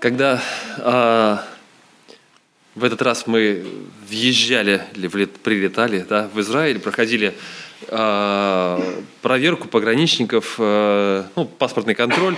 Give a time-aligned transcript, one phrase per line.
[0.00, 0.40] Когда
[0.78, 1.44] а,
[2.76, 3.66] в этот раз мы
[4.08, 7.34] въезжали или прилетали да, в Израиль, проходили
[7.88, 8.80] а,
[9.22, 12.36] проверку пограничников, а, ну, паспортный контроль,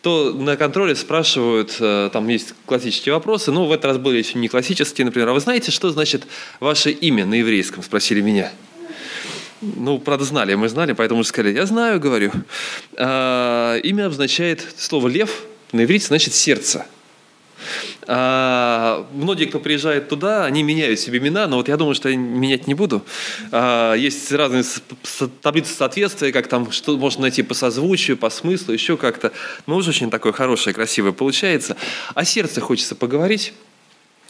[0.00, 4.38] то на контроле спрашивают, а, там есть классические вопросы, но в этот раз были еще
[4.38, 6.26] не классические, например, а вы знаете, что значит
[6.58, 8.50] ваше имя на еврейском, спросили меня.
[9.60, 12.32] Ну, правда, знали, мы знали, поэтому сказали, я знаю, говорю.
[12.96, 15.42] А, имя обозначает слово «лев»,
[15.72, 16.86] на иврите значит «сердце».
[18.06, 22.16] А, многие, кто приезжает туда, они меняют себе имена, но вот я думаю, что я
[22.16, 23.04] менять не буду.
[23.50, 24.64] А, есть разные
[25.40, 29.32] таблицы соответствия, как там, что можно найти по созвучию, по смыслу, еще как-то.
[29.66, 31.76] Но уже очень такое хорошее, красивое получается.
[32.14, 33.54] О сердце хочется поговорить.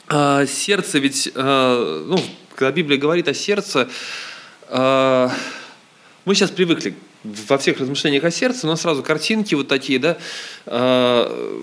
[0.07, 2.19] А, сердце ведь, а, ну,
[2.55, 3.89] когда Библия говорит о сердце,
[4.69, 5.33] а,
[6.25, 10.19] мы сейчас привыкли во всех размышлениях о сердце, у нас сразу картинки вот такие, да,
[10.67, 11.63] а,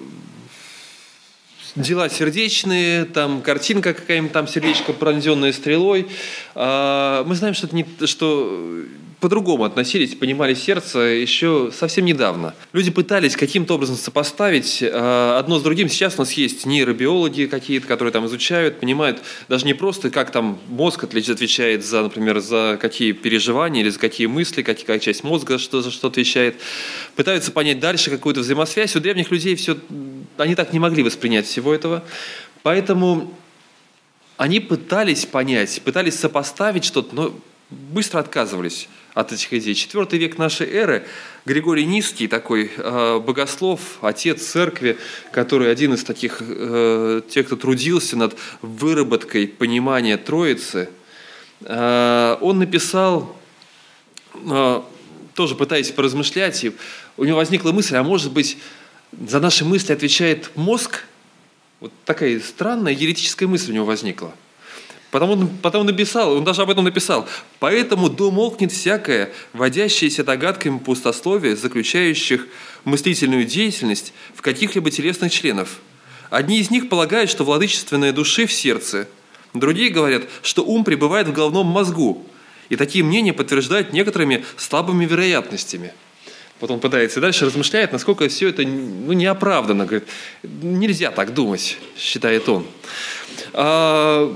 [1.76, 6.08] дела сердечные, там картинка какая-нибудь, там сердечко пронзенное стрелой.
[6.56, 8.84] А, мы знаем, что, это не, что
[9.22, 12.56] по-другому относились, понимали сердце еще совсем недавно.
[12.74, 15.90] Люди пытались каким-то образом сопоставить э, одно с другим.
[15.90, 20.60] Сейчас у нас есть нейробиологи какие-то, которые там изучают, понимают даже не просто, как там
[20.68, 25.84] мозг отвечает за, например, за какие переживания или за какие мысли, какая часть мозга что,
[25.84, 26.56] за что отвечает.
[27.16, 28.96] Пытаются понять дальше какую-то взаимосвязь.
[28.96, 29.78] У древних людей все,
[30.38, 32.04] они так не могли воспринять всего этого.
[32.64, 33.32] Поэтому
[34.38, 39.76] они пытались понять, пытались сопоставить что-то, но быстро отказывались от этих идей.
[39.76, 41.06] Четвертый век нашей эры
[41.46, 44.98] Григорий Низкий, такой э, богослов, отец церкви,
[45.32, 50.90] который один из таких, э, тех, кто трудился над выработкой понимания Троицы,
[51.62, 53.36] э, он написал,
[54.36, 54.82] э,
[55.34, 56.74] тоже пытаясь поразмышлять, и
[57.18, 58.58] у него возникла мысль, а может быть,
[59.28, 61.04] за наши мысли отвечает мозг?
[61.82, 64.34] Вот такая странная еретическая мысль у него возникла–
[65.12, 67.28] Потому он, потом написал, он даже об этом написал.
[67.60, 72.48] «Поэтому домолкнет всякое, водящееся догадками пустословие, заключающих
[72.86, 75.80] мыслительную деятельность в каких-либо телесных членов.
[76.30, 79.10] Одни из них полагают, что владычественная души в сердце,
[79.54, 82.26] другие говорят, что ум пребывает в головном мозгу,
[82.70, 85.92] и такие мнения подтверждают некоторыми слабыми вероятностями».
[86.62, 89.86] Вот он пытается и дальше размышляет, насколько все это ну, неоправданно.
[89.86, 90.08] Говорит,
[90.44, 92.68] нельзя так думать, считает он.
[93.54, 94.32] А,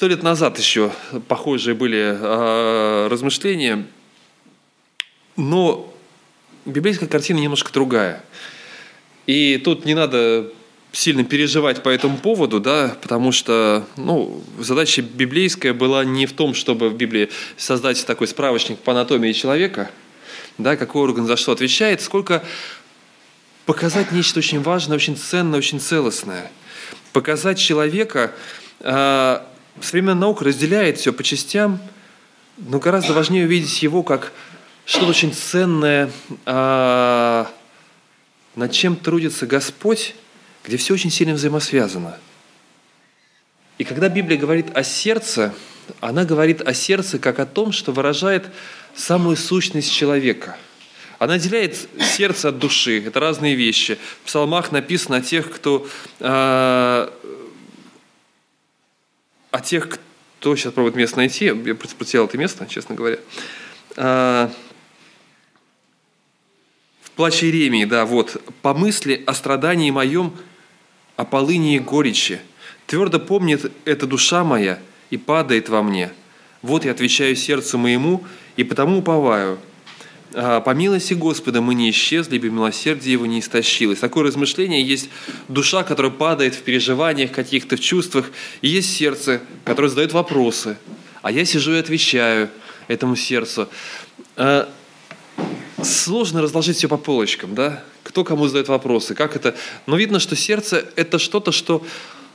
[0.00, 0.90] сто лет назад еще
[1.28, 3.84] похожие были а, размышления,
[5.36, 5.94] но
[6.64, 8.24] библейская картина немножко другая.
[9.26, 10.50] И тут не надо
[10.92, 16.54] сильно переживать по этому поводу, да, потому что ну, задача библейская была не в том,
[16.54, 17.28] чтобы в Библии
[17.58, 19.90] создать такой справочник по анатомии человека,
[20.56, 22.42] да, какой орган за что отвечает, сколько
[23.66, 26.50] показать нечто очень важное, очень ценное, очень целостное–
[27.12, 28.32] показать человека,
[28.80, 29.40] э,
[29.80, 31.80] современная наука разделяет все по частям,
[32.58, 34.32] но гораздо важнее увидеть его как
[34.84, 36.10] что-то очень ценное,
[36.46, 37.44] э,
[38.56, 40.14] над чем трудится Господь,
[40.64, 42.16] где все очень сильно взаимосвязано.
[43.78, 45.54] И когда Библия говорит о сердце,
[46.00, 48.46] она говорит о сердце как о том, что выражает
[48.94, 50.56] самую сущность человека–
[51.20, 53.04] она отделяет сердце от души.
[53.06, 53.98] Это разные вещи.
[54.22, 55.86] В псалмах написано о тех, кто...
[56.18, 57.10] Э,
[59.50, 60.56] о тех, кто...
[60.56, 61.46] Сейчас пробует место найти.
[61.46, 63.18] Я потерял это место, честно говоря.
[63.96, 64.48] Э,
[67.02, 68.42] в плаче Иеремии, да, вот.
[68.62, 70.34] «По мысли о страдании моем,
[71.16, 72.40] о полынии горечи.
[72.86, 74.78] Твердо помнит эта душа моя
[75.10, 76.10] и падает во мне.
[76.62, 78.24] Вот я отвечаю сердцу моему,
[78.56, 79.69] и потому уповаю– а,
[80.32, 83.98] по милости Господа мы не исчезли, ибо милосердие Его не истощилось.
[83.98, 85.10] Такое размышление есть
[85.48, 88.30] душа, которая падает в переживаниях, каких-то в чувствах,
[88.60, 90.76] и есть сердце, которое задает вопросы.
[91.22, 92.48] А я сижу и отвечаю
[92.86, 93.68] этому сердцу.
[94.36, 94.72] А,
[95.82, 97.82] сложно разложить все по полочкам, да?
[98.04, 99.56] Кто кому задает вопросы, как это...
[99.86, 101.84] Но видно, что сердце– это что-то, что,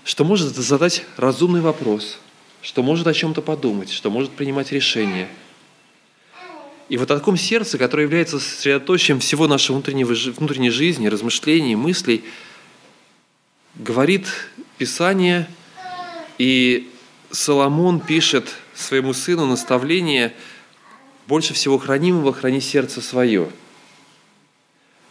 [0.03, 2.19] что может задать разумный вопрос,
[2.61, 5.29] что может о чем-то подумать, что может принимать решения–
[6.87, 12.23] и вот о таком сердце, которое является сосредоточием всего нашего внутреннего, внутренней жизни, размышлений, мыслей,
[13.75, 14.27] говорит
[14.77, 15.47] Писание,
[16.37, 16.89] и
[17.31, 20.33] Соломон пишет своему сыну наставление
[21.27, 23.49] «Больше всего хранимого храни сердце свое»,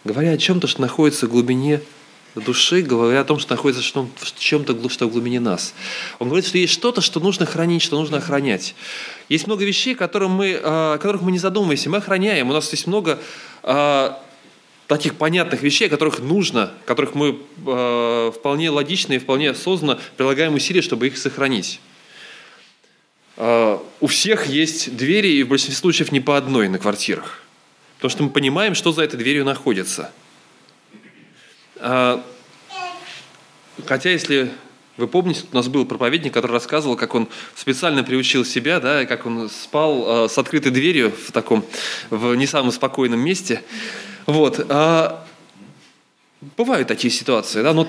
[0.04, 1.80] говоря о чем-то, что находится в глубине
[2.34, 5.74] души, говоря о том, что находится в чем-то, что в глубине нас.
[6.18, 8.74] Он говорит, что есть что-то, что нужно хранить, что нужно охранять.
[9.28, 12.50] Есть много вещей, которым мы, а, о которых мы не задумываемся, мы охраняем.
[12.50, 13.18] У нас есть много
[13.62, 14.20] а,
[14.86, 20.82] таких понятных вещей, которых нужно, которых мы э, вполне логично и вполне осознанно прилагаем усилия,
[20.82, 21.80] чтобы их сохранить.
[23.36, 27.42] Э, у всех есть двери, и в большинстве случаев не по одной на квартирах.
[27.96, 30.12] Потому что мы понимаем, что за этой дверью находится.
[31.84, 32.18] Э,
[33.86, 34.50] хотя, если
[34.96, 39.26] вы помните, у нас был проповедник, который рассказывал, как он специально приучил себя, да, как
[39.26, 41.64] он спал э, с открытой дверью в таком,
[42.10, 43.62] в не самом спокойном месте.
[44.26, 44.64] Вот.
[44.68, 45.26] А,
[46.56, 47.86] бывают такие ситуации, да, но...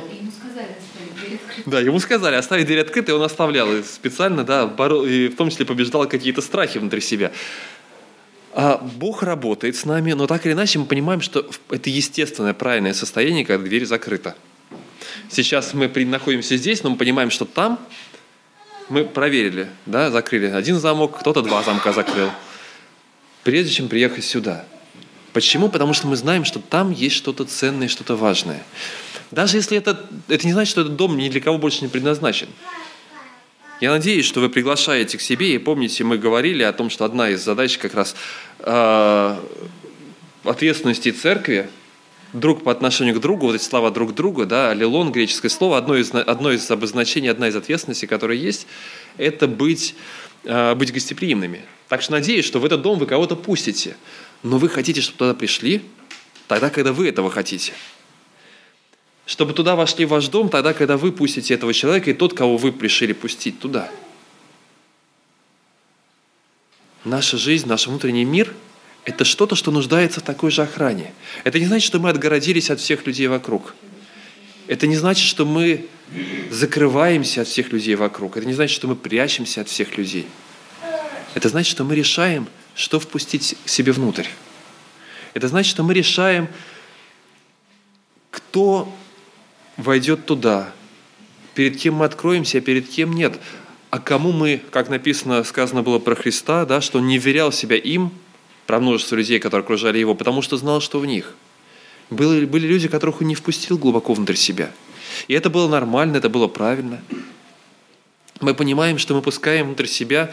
[1.66, 5.04] Да, ему сказали оставить дверь открытой, он оставлял и специально, да, боро...
[5.06, 7.32] и в том числе побеждал какие-то страхи внутри себя.
[8.56, 12.94] А Бог работает с нами, но так или иначе мы понимаем, что это естественное, правильное
[12.94, 14.34] состояние, когда дверь закрыта.
[15.30, 17.78] Сейчас мы находимся здесь, но мы понимаем, что там
[18.88, 22.30] мы проверили, да, закрыли один замок, кто-то два замка закрыл,
[23.44, 24.64] прежде чем приехать сюда.
[25.34, 25.68] Почему?
[25.68, 28.64] Потому что мы знаем, что там есть что-то ценное, что-то важное.
[29.32, 30.00] Даже если это,
[30.30, 32.48] это не значит, что этот дом ни для кого больше не предназначен.
[33.82, 37.30] Я надеюсь, что вы приглашаете к себе, и помните, мы говорили о том, что одна
[37.30, 38.16] из задач как раз
[38.60, 39.40] э,
[40.46, 41.70] ответственности церкви
[42.32, 45.98] друг по отношению к другу, вот эти слова друг другу, да, аллилон, греческое слово, одно
[45.98, 48.66] из, одно из обозначений, одна из ответственностей, которая есть,
[49.18, 49.96] это быть,
[50.46, 51.62] э, быть гостеприимными.
[51.90, 53.98] Так что надеюсь, что в этот дом вы кого-то пустите,
[54.42, 55.82] но вы хотите, чтобы туда пришли
[56.48, 57.74] тогда, когда вы этого хотите.
[59.26, 62.58] Чтобы туда вошли в ваш дом тогда, когда вы пустите этого человека и тот, кого
[62.58, 63.90] вы пришли пустить туда.
[67.04, 68.54] Наша жизнь, наш внутренний мир–
[69.06, 71.14] это что-то, что нуждается в такой же охране.
[71.44, 73.76] Это не значит, что мы отгородились от всех людей вокруг.
[74.68, 75.88] Это не значит, что мы
[76.50, 78.38] закрываемся от всех людей вокруг.
[78.38, 80.28] Это не значит, что мы прячемся от всех людей.
[81.36, 84.26] Это значит, что мы решаем, что впустить к себе внутрь.
[85.36, 86.48] Это значит, что мы решаем,
[88.32, 88.92] кто
[89.78, 90.72] войдет туда,
[91.54, 93.40] перед кем мы откроемся, а перед кем нет.
[93.90, 97.78] А кому мы, как написано, сказано было про Христа, да, что он не верял себя
[97.78, 98.12] им,
[98.68, 101.36] про множество людей, которые окружали его, потому что знал, что в них.
[102.10, 104.72] Были, были люди, которых он не впустил глубоко внутрь себя.
[105.28, 107.02] И это было нормально, это было правильно.
[108.42, 110.32] Мы понимаем, что мы пускаем внутрь себя,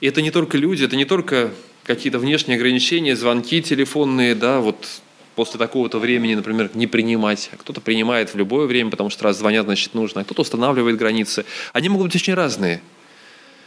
[0.00, 1.52] и это не только люди, это не только
[1.84, 5.02] какие-то внешние ограничения, звонки телефонные, да, вот
[5.34, 9.38] после такого-то времени, например, не принимать, а кто-то принимает в любое время, потому что раз
[9.38, 11.44] звонят, значит нужно, а кто-то устанавливает границы.
[11.72, 12.80] Они могут быть очень разные.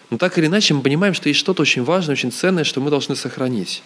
[0.09, 2.89] Но так или иначе мы понимаем, что есть что-то очень важное, очень ценное, что мы
[2.89, 3.83] должны сохранить.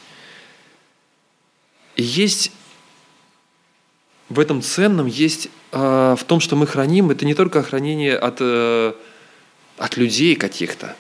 [1.95, 2.51] И есть
[4.29, 8.37] в этом ценном, есть э, в том, что мы храним, это не только хранение от,
[8.39, 8.93] э,
[9.77, 10.95] от людей каких-то.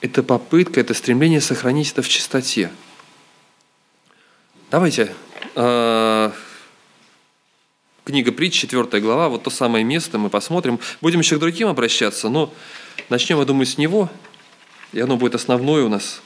[0.00, 2.70] Это попытка, это стремление сохранить это в чистоте.
[4.74, 5.14] Давайте.
[5.54, 6.32] Э,
[8.04, 10.80] книга притч, 4 глава, вот то самое место, мы посмотрим.
[11.00, 12.52] Будем еще к другим обращаться, но
[13.08, 14.10] начнем, я думаю, с него,
[14.92, 16.20] и оно будет основное у нас.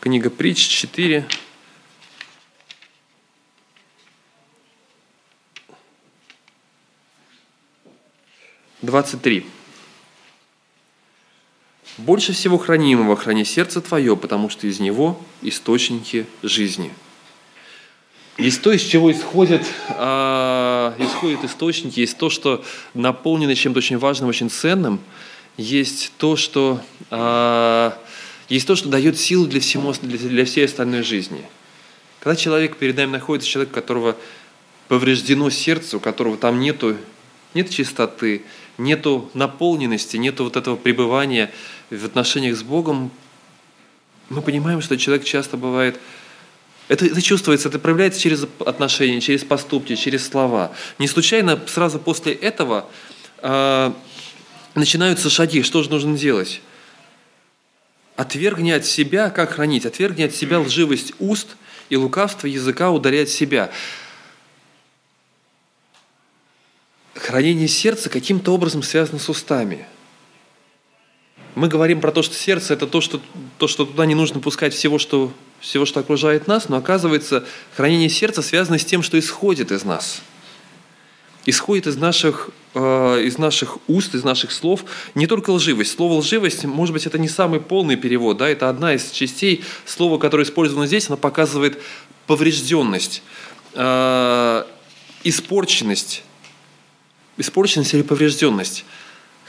[0.00, 1.28] Книга Притч 4.
[8.80, 9.46] Двадцать три.
[11.98, 16.92] Больше всего хранимого храни сердце твое, потому что из него источники жизни.
[18.36, 22.64] Есть то, из чего исходят, э, исходят источники, есть то, что
[22.94, 25.00] наполнено чем-то очень важным, очень ценным,
[25.56, 27.90] есть то, что э,
[28.48, 31.42] есть то, что дает силу для, всему, для всей остальной жизни.
[32.20, 34.16] Когда человек перед нами находится, человек, у которого
[34.86, 36.96] повреждено сердце, у которого там нету,
[37.54, 38.42] нет чистоты,
[38.78, 41.50] нету наполненности, нету вот этого пребывания
[41.90, 43.10] в отношениях с Богом,
[44.28, 45.98] мы понимаем, что человек часто бывает
[46.88, 50.72] это, это чувствуется, это проявляется через отношения, через поступки, через слова.
[50.98, 52.88] Не случайно сразу после этого
[53.42, 53.92] э,
[54.74, 55.62] начинаются шаги.
[55.62, 56.62] Что же нужно делать?
[58.16, 59.84] Отвергни от себя, как хранить?
[59.84, 61.56] Отвергни от себя лживость уст
[61.90, 63.70] и лукавство языка ударять себя.
[67.14, 69.86] Хранение сердца каким-то образом связано с устами.
[71.54, 73.20] Мы говорим про то, что сердце– это то что,
[73.58, 77.44] то, что туда не нужно пускать всего что, всего, что окружает нас, но оказывается,
[77.76, 80.22] хранение сердца связано с тем, что исходит из нас–
[81.48, 85.92] исходит из наших, э, из наших уст, из наших слов не только лживость.
[85.92, 90.18] Слово лживость, может быть, это не самый полный перевод, да, это одна из частей слова,
[90.18, 91.80] которое использовано здесь, она показывает
[92.26, 93.22] поврежденность,
[93.74, 94.64] э,
[95.24, 96.22] испорченность,
[97.38, 98.84] испорченность или поврежденность.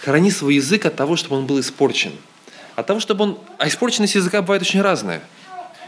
[0.04, 2.14] Храни свой язык от того, чтобы он был испорчен.
[2.76, 3.40] От того, чтобы он...
[3.58, 5.22] А испорченность языка бывает очень разная.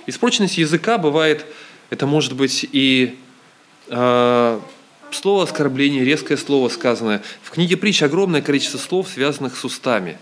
[0.06, 1.46] Испорченность языка бывает
[1.90, 3.18] это может быть и
[3.88, 4.60] э,
[5.12, 7.22] слово оскорбление, резкое слово сказанное.
[7.44, 10.18] В книге притч огромное количество слов, связанных с устами.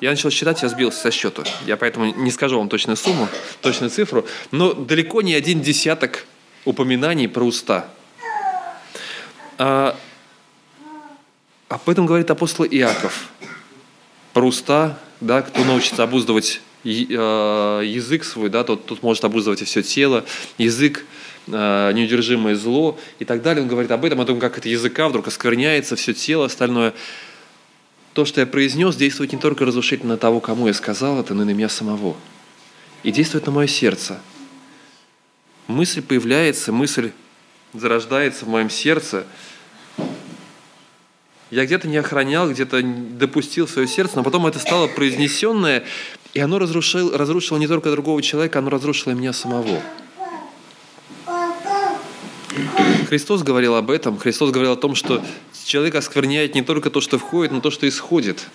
[0.00, 1.44] Я начал считать, я сбился со счету.
[1.66, 3.28] Я поэтому не скажу вам точную сумму,
[3.60, 6.26] точную цифру, но далеко не один десяток
[6.64, 7.88] упоминаний про уста.
[9.58, 9.96] А,
[11.70, 13.30] об этом говорит апостол Иаков.
[14.34, 19.64] Про уста, да, кто научится обуздывать э, язык свой, да, тот, тот может обуздывать и
[19.64, 20.26] все тело,
[20.58, 21.06] язык
[21.52, 23.62] Э, неудержимое зло и так далее.
[23.62, 26.92] Он говорит об этом, о том, как это языка вдруг оскверняется, все тело остальное.
[28.12, 31.42] То, что я произнес, действует не только разрушительно на того, кому я сказал это, но
[31.42, 32.16] и на меня самого.
[33.02, 34.20] И действует на мое сердце.
[35.66, 37.12] Мысль появляется, мысль
[37.72, 39.24] зарождается в моем сердце.
[41.50, 45.84] Я где-то не охранял, где-то допустил свое сердце, но потом это стало произнесенное,
[46.32, 49.82] и оно разрушило, разрушило не только другого человека, оно разрушило меня самого.
[53.08, 54.16] Христос говорил об этом.
[54.16, 55.20] Христос говорил о том, что
[55.64, 58.46] человек оскверняет не только то, что входит, но то, что исходит.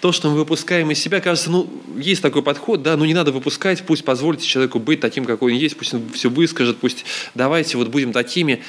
[0.00, 3.30] То, что мы выпускаем из себя, кажется, ну, есть такой подход, да, ну не надо
[3.30, 7.04] выпускать, пусть позвольте человеку быть таким, какой он есть, пусть он все выскажет, пусть
[7.36, 8.62] давайте вот будем такими.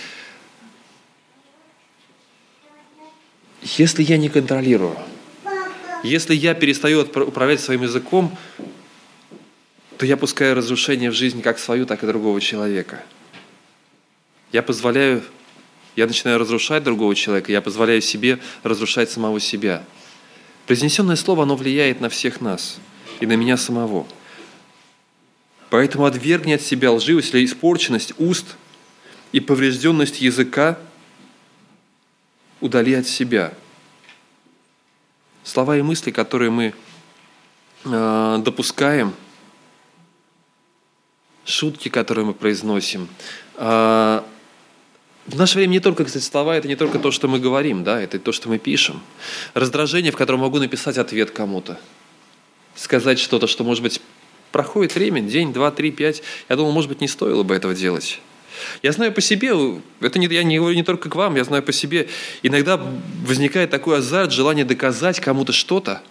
[3.61, 4.97] Если я не контролирую,
[6.03, 8.37] если я перестаю управлять своим языком,
[9.97, 13.03] то я пускаю разрушение в жизнь как свою, так и другого человека–
[14.51, 15.23] я позволяю,
[15.95, 19.83] я начинаю разрушать другого человека, я позволяю себе разрушать самого себя.
[20.65, 22.79] Произнесенное слово, оно влияет на всех нас
[23.19, 24.07] и на меня самого.
[25.69, 28.55] Поэтому отвергни от себя лживость или испорченность уст
[29.31, 30.79] и поврежденность языка
[32.61, 33.53] удали от себя.
[35.43, 36.73] Слова и мысли, которые мы
[37.85, 39.13] э, допускаем,
[41.45, 43.07] шутки, которые мы произносим,
[43.55, 44.21] э,
[45.29, 48.01] в наше время не только, кстати, слова, это не только то, что мы говорим, да,
[48.01, 48.99] это то, что мы пишем.
[49.53, 51.79] Раздражение, в котором могу написать ответ кому-то.
[52.75, 54.01] Сказать что-то, что, может быть,
[54.51, 56.23] проходит время, день, два, три, пять.
[56.49, 58.21] Я думал, может быть, не стоило бы этого делать.
[58.83, 59.51] Я знаю по себе,
[60.01, 62.07] это не, я не говорю не только к вам, я знаю по себе,
[62.43, 62.79] иногда
[63.25, 66.01] возникает такой азарт, желание доказать кому-то что-то,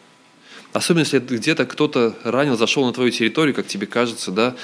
[0.73, 4.57] особенно если где-то кто-то ранил, зашел на твою территорию, как тебе кажется, да,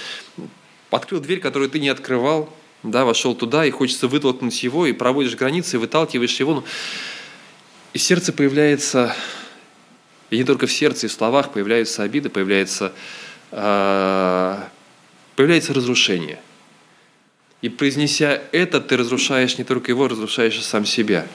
[0.91, 5.37] открыл дверь, которую ты не открывал, да, вошел туда, и хочется вытолкнуть его, и проводишь
[5.37, 6.55] границы, и выталкиваешь его.
[6.55, 6.65] Ну,
[7.95, 9.17] и сердце появляется,
[10.31, 12.93] и не только в сердце, и в словах появляются обиды, появляется,
[13.53, 14.59] э,
[15.37, 16.41] появляется разрушение.
[17.65, 21.27] И произнеся это, ты разрушаешь не только его, разрушаешь и сам себя.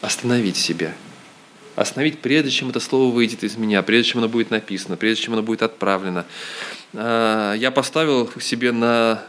[0.00, 0.94] Остановить себя.
[1.76, 5.34] Остановить, прежде чем это слово выйдет из меня, прежде чем оно будет написано, прежде чем
[5.34, 6.26] оно будет отправлено.
[6.92, 9.22] Я поставил себе на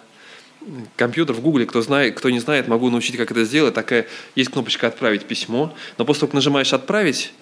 [0.95, 3.75] компьютер в Гугле, кто, знает, кто не знает, могу научить, как это сделать.
[3.75, 7.33] Такая есть кнопочка «Отправить письмо», но после того, как нажимаешь «Отправить»,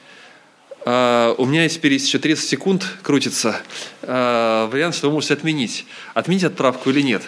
[0.85, 3.55] Uh, у меня теперь есть еще 30 секунд крутится
[4.01, 5.85] uh, вариант, что вы можете отменить.
[6.13, 7.21] Отменить отправку или нет.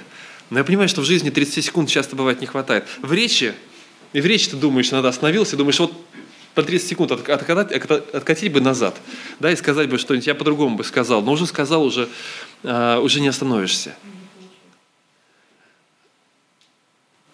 [0.50, 2.86] Но я понимаю, что в жизни 30 секунд часто бывает не хватает.
[3.02, 3.54] В речи,
[4.14, 5.94] и в речи ты думаешь, надо остановился, думаешь, вот
[6.54, 7.72] по 30 секунд от, откатать,
[8.14, 8.96] откатить бы назад,
[9.40, 12.08] да, и сказать бы что-нибудь, я по-другому бы сказал, но уже сказал, уже,
[12.64, 13.96] uh, уже не остановишься.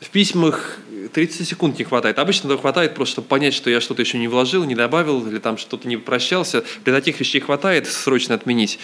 [0.02, 0.80] в письмах
[1.14, 2.18] 30 секунд не хватает.
[2.18, 5.38] Обычно этого хватает просто, чтобы понять, что я что-то еще не вложил, не добавил, или
[5.38, 6.66] там что-то не прощался.
[6.84, 8.80] Для таких вещей хватает срочно отменить.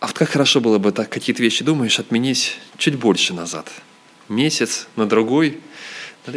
[0.00, 3.70] А вот как хорошо было бы так какие-то вещи думаешь отменить чуть больше назад.
[4.28, 5.60] Месяц, на другой.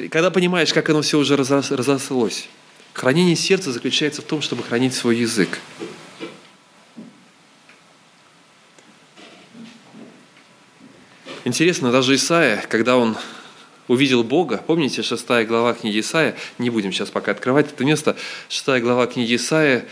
[0.09, 2.49] Когда понимаешь, как оно все уже разослось.
[2.91, 5.59] Хранение сердца заключается в том, чтобы хранить свой язык.
[11.45, 13.17] Интересно, даже Исаия, когда он
[13.87, 18.15] увидел Бога, помните, шестая глава книги Исаия, не будем сейчас пока открывать это место,
[18.47, 19.85] шестая глава книги Исаия,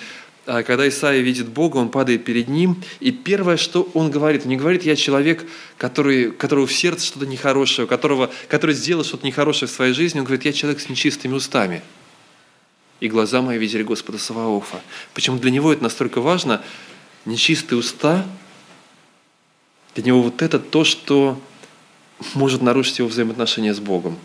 [0.46, 4.58] когда Исаия видит Бога, он падает перед ним, и первое, что он говорит, он не
[4.58, 5.46] говорит, я человек,
[5.78, 10.26] который, которого в сердце что-то нехорошее, которого, который сделал что-то нехорошее в своей жизни, он
[10.26, 11.82] говорит, я человек с нечистыми устами.
[13.00, 14.82] И глаза мои видели Господа Саваофа.
[15.14, 16.62] Почему для него это настолько важно?
[17.26, 18.26] Нечистые уста
[19.96, 21.40] для него вот это то, что
[22.34, 24.18] может нарушить его взаимоотношения с Богом.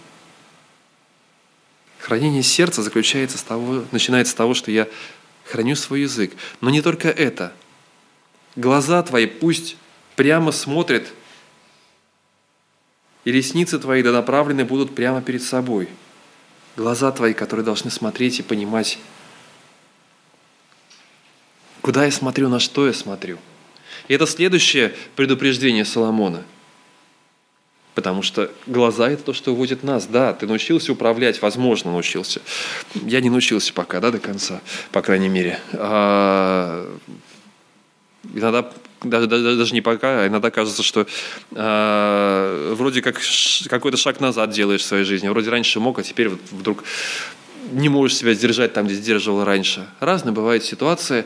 [1.99, 4.87] Хранение сердца заключается с того, начинается с того, что я
[5.47, 6.33] храню свой язык.
[6.61, 7.53] Но не только это.
[8.55, 9.77] Глаза твои пусть
[10.15, 11.07] прямо смотрят,
[13.25, 15.89] и ресницы твои да направлены будут прямо перед собой.
[16.77, 18.99] Глаза твои, которые должны смотреть и понимать,
[21.81, 23.39] куда я смотрю, на что я смотрю–
[24.09, 26.45] И это следующее предупреждение Соломона.
[27.97, 30.05] Потому что глаза– это то, что уводит нас.
[30.05, 32.43] Да, ты научился управлять, возможно, научился.
[32.95, 34.61] Я не научился пока, да, до конца,
[34.93, 35.59] по крайней мере.
[35.73, 36.95] А,
[38.35, 38.71] иногда
[39.03, 41.07] даже, даже, даже не пока, а иногда кажется, что
[41.53, 43.19] э, вроде как
[43.71, 45.29] какой-то шаг назад делаешь в своей жизни.
[45.29, 46.85] Вроде раньше мог, а теперь вот вдруг
[47.73, 49.89] не можешь себя сдержать там, где сдерживал раньше.
[50.01, 51.25] Разные бывают ситуации.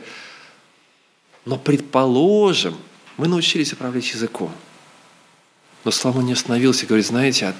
[1.43, 2.77] Но предположим,
[3.17, 4.53] мы научились управлять языком.
[5.83, 7.55] Но Соломон не остановился говорит, знаете, а,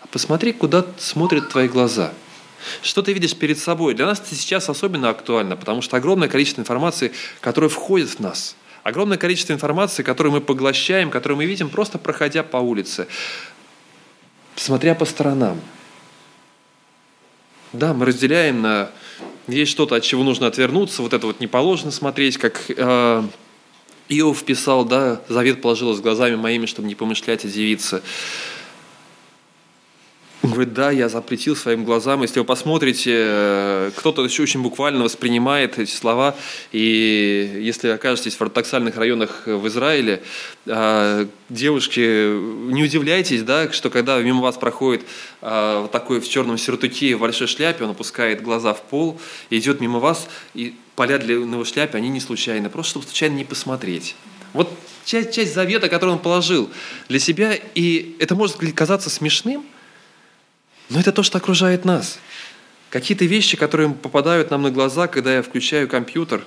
[0.00, 2.12] а посмотри, куда смотрят твои глаза–
[2.82, 3.94] что ты видишь перед собой?
[3.94, 8.56] Для нас это сейчас особенно актуально, потому что огромное количество информации, которое входит в нас.
[8.82, 13.06] Огромное количество информации, которую мы поглощаем, которую мы видим, просто проходя по улице,
[14.56, 15.60] смотря по сторонам.
[17.72, 18.90] Да, мы разделяем на...
[19.46, 23.22] Есть что-то, от чего нужно отвернуться, вот это вот не положено смотреть, как э,
[24.08, 25.62] Иов писал, да, завет
[25.94, 28.02] с глазами моими, чтобы не помышлять о девице.
[30.44, 32.20] Он говорит, да, я запретил своим глазам.
[32.20, 36.36] Если вы посмотрите, э, кто-то еще очень буквально воспринимает эти слова.
[36.70, 40.22] И если окажетесь в ортодоксальных районах в Израиле,
[40.66, 45.06] э, девушки, не удивляйтесь, да, что когда мимо вас проходит
[45.40, 49.80] э, вот такой в черном сюртуке в большой шляпе, он опускает глаза в пол идет
[49.80, 54.14] мимо вас, и поля для его шляпе, они не случайны, просто чтобы случайно не посмотреть.
[54.52, 54.68] Вот
[55.06, 56.68] часть, часть завета, который он положил
[57.08, 59.64] для себя, и это может казаться смешным,
[60.90, 62.18] но это то, что окружает нас.
[62.90, 66.44] Какие-то вещи, которые попадают нам на глаза, когда я включаю компьютер.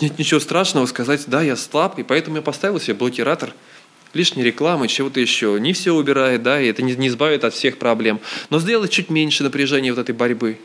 [0.00, 3.54] Нет ничего страшного сказать, да, я слаб, и поэтому я поставил себе блокиратор
[4.12, 5.58] лишней рекламы, чего-то еще.
[5.60, 8.20] Не все убирает, да, и это не, не избавит от всех проблем.
[8.50, 10.58] Но сделать чуть меньше напряжения вот этой борьбы.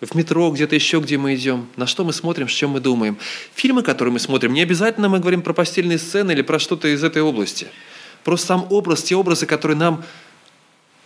[0.00, 1.68] В метро, где-то еще, где мы идем.
[1.76, 3.16] На что мы смотрим, с чем мы думаем.
[3.54, 7.04] Фильмы, которые мы смотрим, не обязательно мы говорим про постельные сцены или про что-то из
[7.04, 7.68] этой области.
[8.24, 10.04] Просто сам образ, те образы, которые нам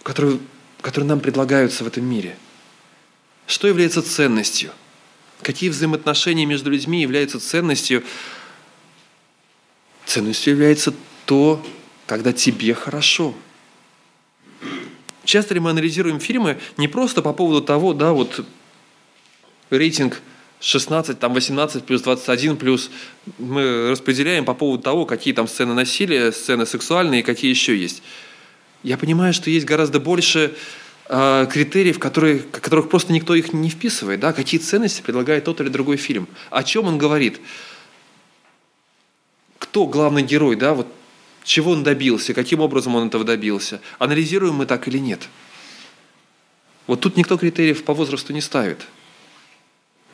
[0.07, 0.39] которые,
[0.83, 2.37] которые нам предлагаются в этом мире.
[3.49, 4.71] Что является ценностью?
[5.43, 8.05] Какие взаимоотношения между людьми являются ценностью?
[10.05, 11.61] Ценностью является то,
[12.07, 13.35] когда тебе хорошо.
[15.25, 18.47] Часто ли мы анализируем фильмы не просто по поводу того, да, вот
[19.71, 20.23] рейтинг
[20.61, 22.93] 16, там 18 плюс 21 плюс
[23.39, 28.05] мы распределяем по поводу того, какие там сцены насилия, сцены сексуальные, какие еще есть
[28.83, 30.55] я понимаю, что есть гораздо больше
[31.09, 34.21] э, критериев, которые, которых просто никто их не вписывает.
[34.21, 34.33] Да?
[34.33, 36.29] Какие ценности предлагает тот или другой фильм.
[36.51, 37.41] О чем он говорит.
[39.59, 40.87] Кто главный герой, да, вот
[41.45, 43.81] чего он добился, каким образом он этого добился.
[43.99, 45.29] Анализируем мы так или нет.
[46.87, 48.87] Вот тут никто критериев по возрасту не ставит.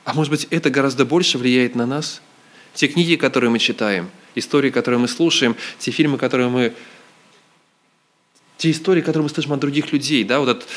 [0.04, 2.22] А может быть, это гораздо больше влияет на нас?
[2.74, 6.74] Те книги, которые мы читаем, истории, которые мы слушаем, те фильмы, которые мы
[8.62, 10.68] те истории, которые мы слышим от других людей, да, вот этот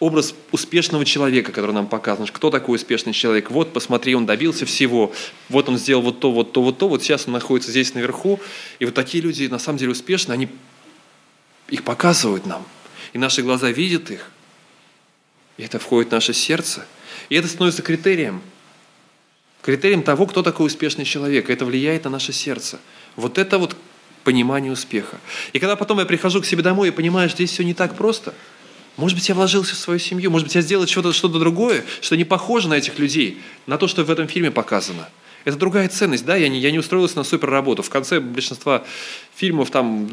[0.00, 2.26] образ успешного человека, который нам показан.
[2.26, 3.50] Кто такой успешный человек?
[3.50, 5.12] Вот, посмотри, он добился всего.
[5.50, 6.88] Вот он сделал вот то, вот то, вот то.
[6.88, 8.40] Вот сейчас он находится здесь наверху.
[8.78, 10.48] И вот такие люди, на самом деле, успешны, они
[11.68, 12.64] их показывают нам.
[13.12, 14.30] И наши глаза видят их.
[15.58, 16.86] И это входит в наше сердце.
[17.28, 18.40] И это становится критерием.
[19.60, 21.50] Критерием того, кто такой успешный человек.
[21.50, 22.80] Это влияет на наше сердце.
[23.16, 23.76] Вот это вот
[24.24, 25.18] понимание успеха.
[25.52, 27.94] И когда потом я прихожу к себе домой и понимаю, что здесь все не так
[27.94, 28.34] просто,
[28.96, 32.16] может быть, я вложился в свою семью, может быть, я сделал что-то что другое, что
[32.16, 35.08] не похоже на этих людей, на то, что в этом фильме показано.
[35.44, 37.82] Это другая ценность, да, я не, я не устроился на суперработу.
[37.82, 38.82] В конце большинства
[39.34, 40.08] фильмов там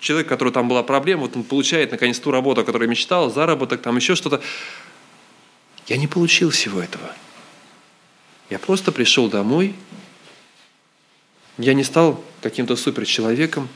[0.00, 3.32] человек, у которого там была проблема, вот он получает наконец ту работу, о которой мечтал,
[3.32, 4.40] заработок, там еще что-то.
[5.88, 7.10] Я не получил всего этого.
[8.48, 9.74] Я просто пришел домой,
[11.58, 13.68] я не стал каким-то суперчеловеком.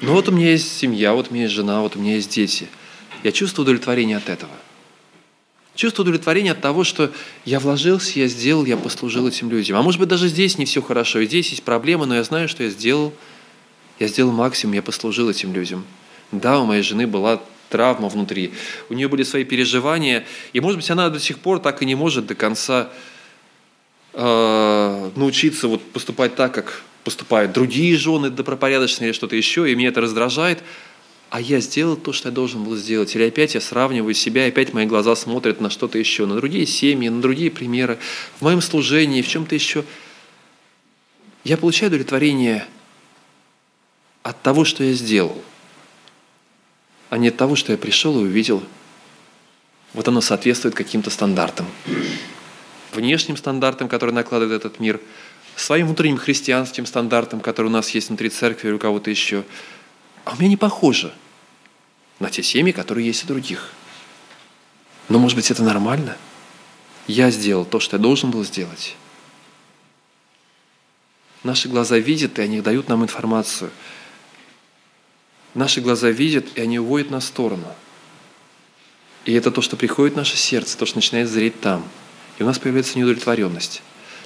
[0.00, 2.30] Но вот у меня есть семья, вот у меня есть жена, вот у меня есть
[2.30, 2.68] дети.
[3.22, 4.52] Я чувствую удовлетворение от этого.
[5.74, 7.10] Чувствую удовлетворение от того, что
[7.44, 9.76] я вложился, я сделал, я послужил этим людям.
[9.78, 12.48] А может быть, даже здесь не все хорошо, и здесь есть проблемы, но я знаю,
[12.48, 13.14] что я сделал.
[13.98, 15.84] Я сделал максимум, я послужил этим людям.
[16.30, 18.52] Да, у моей жены была травма внутри,
[18.90, 21.94] у нее были свои переживания, и, может быть, она до сих пор так и не
[21.94, 22.90] может до конца
[24.12, 29.88] э, научиться вот поступать так, как поступают другие жены добропорядочные или что-то еще, и меня
[29.88, 30.62] это раздражает,
[31.30, 33.14] а я сделал то, что я должен был сделать.
[33.16, 36.66] Или опять я сравниваю себя, и опять мои глаза смотрят на что-то еще, на другие
[36.66, 37.98] семьи, на другие примеры,
[38.38, 39.84] в моем служении, в чем-то еще.
[41.44, 42.66] Я получаю удовлетворение
[44.22, 45.42] от того, что я сделал,
[47.10, 48.62] а не от того, что я пришел и увидел.
[49.94, 51.66] Вот оно соответствует каким-то стандартам.
[52.94, 55.00] Внешним стандартам, которые накладывает этот мир,
[55.56, 59.44] своим внутренним христианским стандартам, которые у нас есть внутри церкви или у кого-то еще.
[60.24, 61.12] А у меня не похоже
[62.18, 63.72] на те семьи, которые есть у других.
[65.08, 66.16] Но, может быть, это нормально?
[67.06, 68.96] Я сделал то, что я должен был сделать.
[71.42, 73.70] Наши глаза видят, и они дают нам информацию.
[75.54, 77.66] Наши глаза видят, и они уводят нас в сторону.
[79.24, 81.84] И это то, что приходит в наше сердце, то, что начинает зреть там.
[82.38, 83.82] И у нас появляется неудовлетворенность.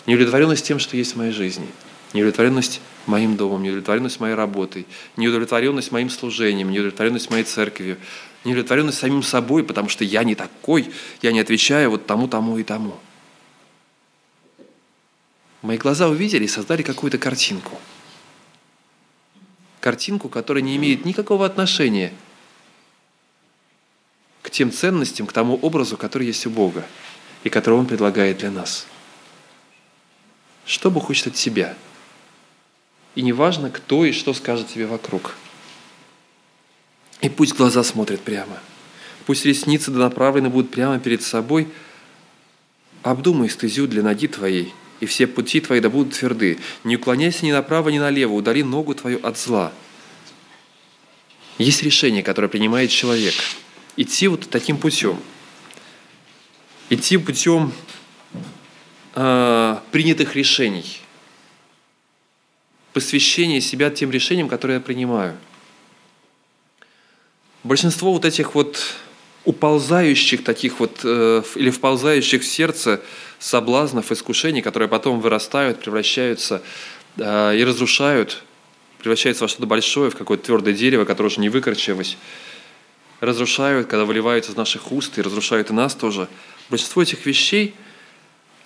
[0.06, 1.68] Неудовлетворенность тем, что есть в моей жизни.
[2.12, 7.98] Неудовлетворенность моим домом, неудовлетворенность моей работой, неудовлетворенность моим служением, неудовлетворенность моей церковью,
[8.44, 10.90] неудовлетворенность самим собой, потому что я не такой,
[11.22, 12.94] я не отвечаю вот тому, тому и тому.
[15.62, 17.78] Мои глаза увидели и создали какую-то картинку.
[19.80, 22.12] Картинку, которая не имеет никакого отношения
[24.42, 26.84] к тем ценностям, к тому образу, который есть у Бога
[27.46, 28.88] и который Он предлагает для нас.
[30.64, 31.76] Что Бог хочет от тебя?
[33.14, 35.36] И неважно, кто и что скажет тебе вокруг.
[37.20, 38.58] И пусть глаза смотрят прямо.
[39.26, 41.68] Пусть ресницы направлены будут прямо перед собой.
[43.04, 46.58] Обдумай стезю для ноги твоей– и все пути твои да будут тверды.
[46.82, 49.70] Не уклоняйся ни направо, ни налево, удали ногу твою от зла.
[51.58, 53.34] Есть решение, которое принимает человек.
[53.98, 55.20] Идти вот таким путем.
[56.88, 57.72] Идти путем
[59.16, 61.00] э, принятых решений.
[62.92, 65.36] Посвящение себя тем решениям, которые я принимаю.
[67.64, 68.94] Большинство вот этих вот
[69.44, 73.00] уползающих таких вот, э, или вползающих в сердце
[73.40, 76.62] соблазнов, искушений, которые потом вырастают, превращаются
[77.16, 78.44] э, и разрушают,
[78.98, 82.16] превращаются во что-то большое, в какое-то твердое дерево, которое уже не выкорчевалось,
[83.18, 86.28] разрушают, когда выливаются из наших уст и разрушают и нас тоже.
[86.68, 87.74] Большинство этих вещей–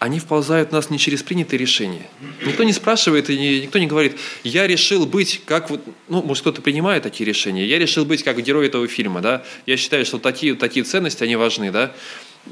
[0.01, 2.09] они вползают в нас не через принятые решения.
[2.47, 6.41] Никто не спрашивает и не, никто не говорит, я решил быть как вот, ну, может,
[6.41, 10.19] кто-то принимает такие решения, я решил быть как герой этого фильма, да, я считаю, что
[10.19, 11.93] такие, такие ценности, они важны, да,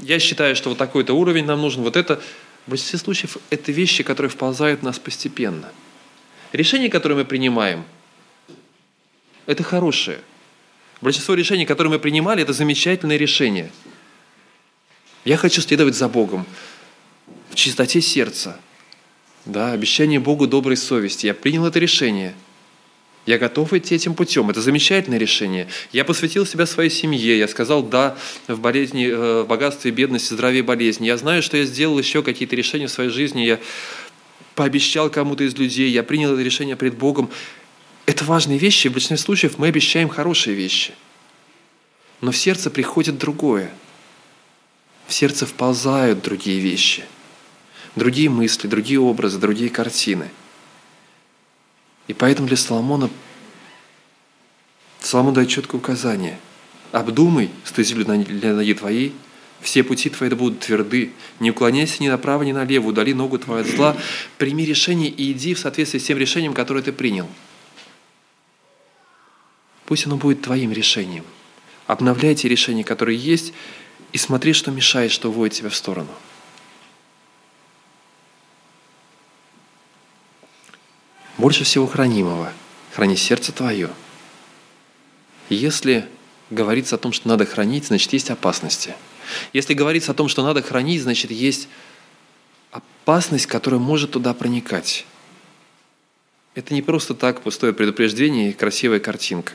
[0.02, 2.20] я считаю, что вот такой-то уровень нам нужен, вот это,
[2.66, 5.72] в большинстве случаев, это вещи, которые вползают в нас постепенно.
[6.52, 7.84] Решения, которые мы принимаем,
[9.46, 10.18] это хорошие.
[11.00, 13.70] Большинство решений, которые мы принимали, это замечательные решения.
[15.24, 16.46] Я хочу следовать за Богом
[17.50, 18.58] в чистоте сердца.
[19.44, 21.26] Да, обещание Богу доброй совести.
[21.26, 22.34] Я принял это решение.
[23.28, 24.48] Я готов идти этим путем.
[24.48, 25.68] Это замечательное решение.
[25.92, 27.38] Я посвятил себя своей семье.
[27.38, 31.06] Я сказал «да» в, болезни, э, в богатстве, бедности, здравии болезни.
[31.06, 33.42] Я знаю, что я сделал еще какие-то решения в своей жизни.
[33.42, 33.60] Я
[34.54, 35.90] пообещал кому-то из людей.
[35.90, 37.30] Я принял это решение пред Богом.
[38.06, 38.88] Это важные вещи.
[38.88, 40.94] В большинстве случаев мы обещаем хорошие вещи.
[42.22, 43.70] Но в сердце приходит другое.
[45.08, 47.04] В сердце вползают другие вещи–
[47.96, 50.30] другие мысли, другие образы, другие картины.
[52.06, 53.10] И поэтому для Соломона
[55.00, 56.38] Соломон дает четкое указание.
[56.92, 59.14] Обдумай, стези для ноги твоей,
[59.60, 61.12] все пути твои да будут тверды.
[61.40, 63.96] Не уклоняйся ни направо, ни налево, удали ногу твою от зла.
[64.38, 67.28] Прими решение и иди в соответствии с тем решением, которое ты принял.
[69.84, 71.24] Пусть оно будет твоим решением.
[71.86, 73.52] Обновляй те решения, которые есть,
[74.12, 76.10] и смотри, что мешает, что уводит тебя в сторону–
[81.38, 82.52] больше всего хранимого.
[82.92, 83.90] Храни сердце твое.
[85.48, 86.06] Если
[86.50, 88.94] говорится о том, что надо хранить, значит, есть опасности.
[89.52, 91.68] Если говорится о том, что надо хранить, значит, есть
[92.70, 95.06] опасность, которая может туда проникать.
[96.54, 99.52] Это не просто так пустое предупреждение и красивая картинка.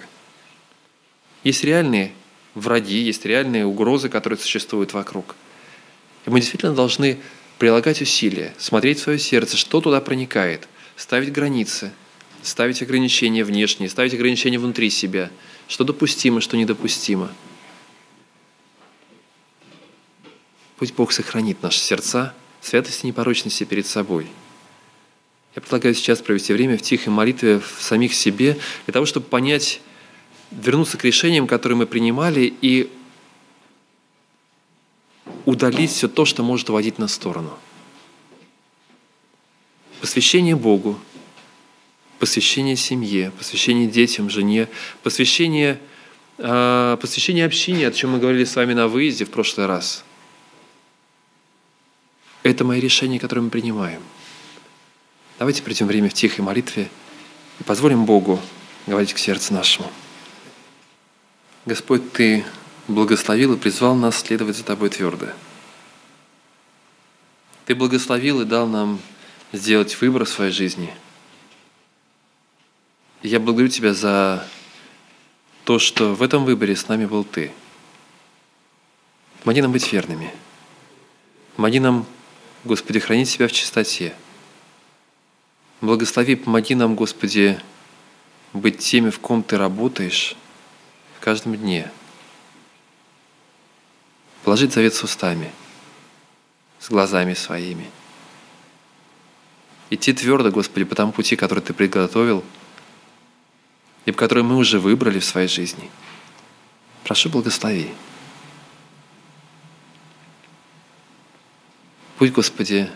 [1.44, 2.13] Есть реальные
[2.56, 5.36] враги, есть реальные угрозы, которые существуют вокруг.
[6.26, 7.20] И мы действительно должны
[7.60, 11.92] прилагать усилия, смотреть в свое сердце, что туда проникает, ставить границы,
[12.42, 15.32] ставить ограничения внешние, ставить ограничения внутри себя,
[15.68, 17.32] что допустимо, что недопустимо.
[20.78, 24.28] Пусть Бог сохранит наши сердца, святости и непорочности перед собой.
[25.56, 29.82] Я предлагаю сейчас провести время в тихой молитве в самих себе, для того, чтобы понять,
[30.62, 32.89] вернуться к решениям, которые мы принимали, и
[35.46, 37.58] удалить все то, что может уводить нас в сторону–
[40.04, 41.00] посвящение Богу,
[42.20, 44.68] посвящение семье, посвящение детям, жене,
[45.02, 45.80] посвящение,
[46.39, 50.04] э, посвящение общине, о чем мы говорили с вами на выезде в прошлый раз.
[52.44, 54.02] Это мои решения, которые мы принимаем.
[55.39, 56.89] Давайте придем время в тихой молитве
[57.62, 58.42] и позволим Богу
[58.88, 59.89] говорить к сердцу нашему.
[61.65, 62.43] Господь, Ты
[62.89, 65.28] благословил и призвал нас следовать за Тобой твердо.
[67.65, 68.99] Ты благословил и дал нам
[69.54, 70.93] сделать выбор в своей жизни.
[73.21, 74.45] И я благодарю Тебя за
[75.63, 77.54] то, что в этом выборе с нами был Ты.
[79.43, 80.34] Помоги нам быть верными.
[81.56, 82.06] Помоги нам,
[82.65, 84.13] Господи, хранить себя в чистоте.
[85.80, 87.58] Благослови, помоги нам, Господи,
[88.52, 90.36] быть теми, в ком Ты работаешь
[91.24, 91.90] каждом дне.
[94.44, 95.54] Положить завет с устами,
[96.80, 97.90] с глазами своими.
[99.90, 102.44] Идти твердо, Господи, по тому пути, который Ты приготовил
[104.06, 105.90] и по которому мы уже выбрали в своей жизни.
[107.06, 107.90] Прошу, благослови.
[112.18, 112.90] Пусть, Господи,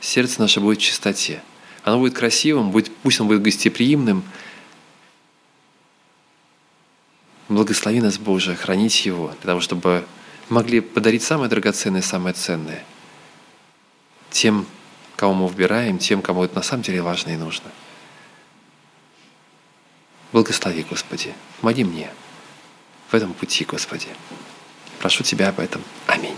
[0.00, 1.42] сердце наше будет в чистоте.
[1.84, 4.24] Оно будет красивым, будет, пусть оно будет гостеприимным.
[7.54, 10.04] Благослови нас, Боже, хранить его, для того, чтобы
[10.48, 12.84] могли подарить самое драгоценное, самое ценное
[14.30, 14.66] тем,
[15.14, 17.70] кого мы выбираем, тем, кому это на самом деле важно и нужно.
[20.32, 22.10] Благослови, Господи, помоги мне
[23.10, 24.08] в этом пути, Господи.
[24.98, 25.80] Прошу Тебя об этом.
[26.08, 26.36] Аминь.